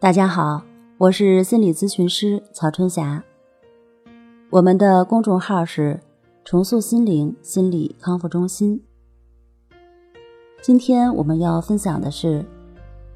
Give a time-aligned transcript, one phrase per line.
[0.00, 0.62] 大家好，
[0.96, 3.20] 我是心理咨询师曹春霞。
[4.48, 5.98] 我们的公众号是
[6.46, 8.80] “重塑心灵心理康复中心”。
[10.62, 12.44] 今天我们要分享的是：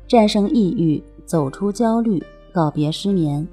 [0.08, 2.20] 战胜抑郁、走出焦虑、
[2.52, 3.46] 告别失眠。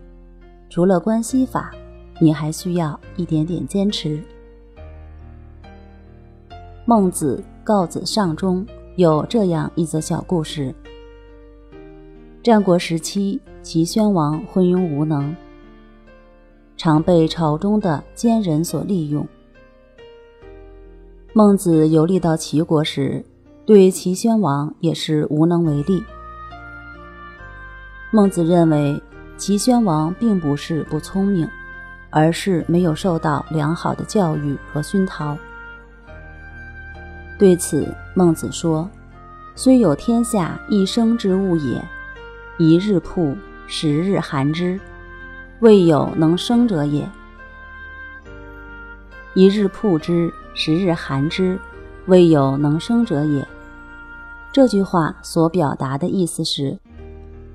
[0.67, 1.71] 除了关系法，
[2.19, 4.19] 你还需要一点点坚持。
[6.83, 8.65] 孟子《告子上》中
[8.95, 10.73] 有这样一则小故事。
[12.41, 15.35] 战国时期，齐宣王昏庸无能，
[16.77, 19.27] 常被朝中的奸人所利用。
[21.33, 23.25] 孟子游历到齐国时，
[23.65, 26.01] 对齐宣王也是无能为力。
[28.09, 28.99] 孟子认为，
[29.35, 31.45] 齐宣王并不是不聪明，
[32.09, 35.37] 而是没有受到良好的教育和熏陶。
[37.37, 38.89] 对此，孟子说
[39.55, 41.83] ：“虽有天下一生之物也。”
[42.59, 44.77] 一日曝，十日寒之，
[45.61, 47.07] 未有能生者也。
[49.33, 51.57] 一日曝之，十日寒之，
[52.07, 53.47] 未有能生者也。
[54.51, 56.77] 这句话所表达的意思是，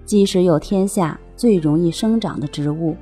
[0.06, 2.96] 即使有天下最容易生长的植物，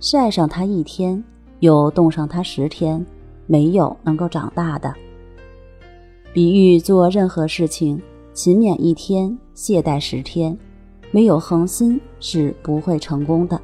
[0.00, 1.22] 晒上它一天，
[1.60, 3.06] 又冻上它十天，
[3.46, 4.92] 没有能够长大的。
[6.32, 8.02] 比喻做任何事情，
[8.34, 10.58] 勤勉一天，懈怠十天。
[11.10, 13.60] 没有恒心是不会成功的。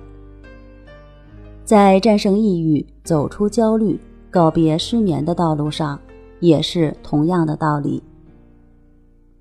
[1.64, 3.98] 在战胜抑郁、走出焦虑、
[4.30, 5.98] 告别失眠的道路上，
[6.40, 8.02] 也是同样的道理。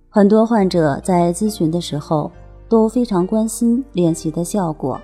[0.10, 2.32] 很多患者在咨询的时候
[2.68, 5.00] 都非常关心练习的效果，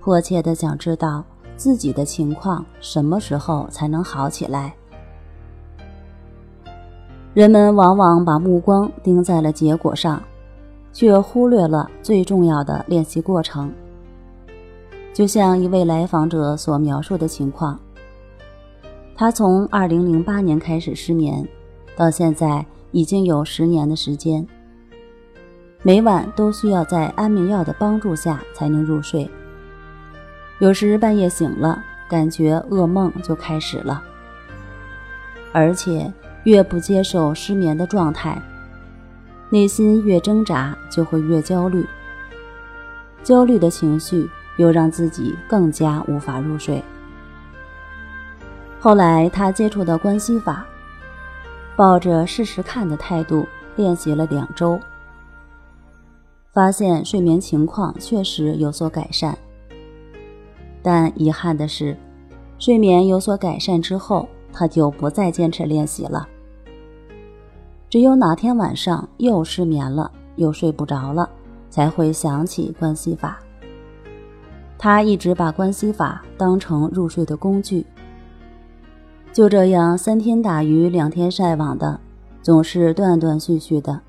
[0.00, 1.24] 迫切的想知道
[1.56, 4.74] 自己的情况什么时候才能好起来。
[7.34, 10.22] 人们往往把目光盯在了结果上。
[10.92, 13.72] 却忽略了最重要的练习过程。
[15.12, 17.78] 就像一位来访者所描述的情况，
[19.14, 21.46] 他从2008年开始失眠，
[21.96, 24.46] 到现在已经有十年的时间，
[25.82, 29.28] 每晚都需要在安眠药的帮助下才能入睡。
[30.58, 34.02] 有时半夜醒了，感觉噩梦就开始了，
[35.52, 36.10] 而且
[36.44, 38.40] 越不接受失眠的状态。
[39.50, 41.84] 内心越挣扎，就会越焦虑。
[43.22, 46.82] 焦虑的情绪又让自己更加无法入睡。
[48.78, 50.64] 后来，他接触到关系法，
[51.76, 53.46] 抱着试试看的态度
[53.76, 54.80] 练习了两周，
[56.52, 59.36] 发现睡眠情况确实有所改善。
[60.82, 61.94] 但遗憾的是，
[62.58, 66.26] 睡眠有所改善之后，他就不再坚持练习了。
[67.90, 71.28] 只有哪天晚上又失眠了，又睡不着了，
[71.68, 73.40] 才会想起关系法。
[74.78, 77.84] 他一直把关系法当成入睡的工具，
[79.32, 81.98] 就这样三天打鱼两天晒网的，
[82.40, 84.00] 总是断断续续的，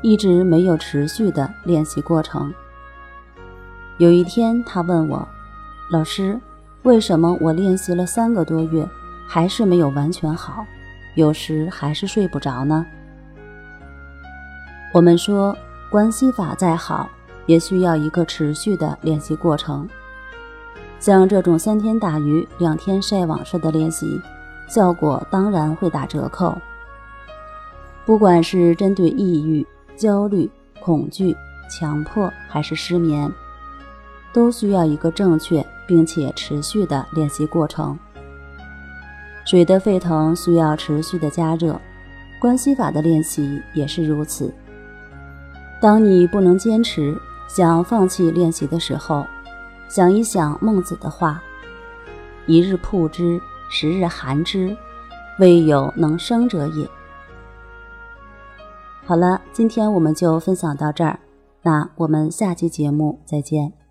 [0.00, 2.54] 一直没有持续的练习过程。
[3.98, 5.26] 有一天，他问我
[5.90, 6.40] ：“老师，
[6.84, 8.88] 为什么我练习了三个多月，
[9.26, 10.64] 还是没有完全好？”
[11.16, 12.86] 有时还是睡不着呢。
[14.94, 15.56] 我们说
[15.90, 17.08] 关系法再好，
[17.46, 19.88] 也需要一个持续的练习过程。
[21.00, 24.20] 像这种三天打鱼两天晒网式的练习，
[24.68, 26.56] 效果当然会打折扣。
[28.04, 29.66] 不管是针对抑郁、
[29.96, 30.50] 焦虑、
[30.80, 31.36] 恐惧、
[31.68, 33.30] 强迫，还是失眠，
[34.32, 37.98] 都需要一个正确并且持续的练习过程。
[39.46, 41.80] 水的沸腾需要持续的加热，
[42.40, 44.52] 关系法的练习也是如此。
[45.80, 47.16] 当你不能坚持，
[47.48, 49.24] 想放弃练习的时候，
[49.88, 51.40] 想一想孟子的话
[52.46, 53.40] ：“一日曝之，
[53.70, 54.76] 十日寒之，
[55.38, 56.88] 未有能生者也。”
[59.06, 61.20] 好了，今天我们就分享到这儿，
[61.62, 63.85] 那我们下期节目再见。